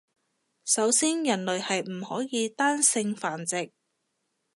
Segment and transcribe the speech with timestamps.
[0.65, 3.71] 首先人類係唔可以單性繁殖